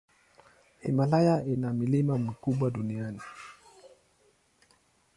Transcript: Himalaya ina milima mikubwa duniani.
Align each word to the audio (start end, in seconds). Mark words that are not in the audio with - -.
Himalaya 0.81 1.43
ina 1.45 1.73
milima 1.73 2.17
mikubwa 2.17 2.69
duniani. 2.69 3.19